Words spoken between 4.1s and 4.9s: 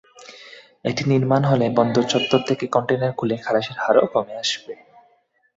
কমে আসবে।